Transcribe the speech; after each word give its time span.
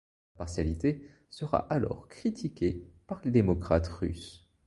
Sa 0.33 0.37
partialité 0.39 1.05
sera 1.29 1.59
alors 1.71 2.07
critiquée 2.07 2.81
par 3.05 3.21
les 3.23 3.29
démocrates 3.29 3.85
russes. 3.87 4.49